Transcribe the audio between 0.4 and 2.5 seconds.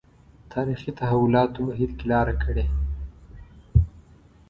تاریخي تحولاتو بهیر کې لاره